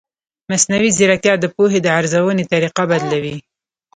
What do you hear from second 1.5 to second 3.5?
پوهې د ارزونې طریقه بدلوي.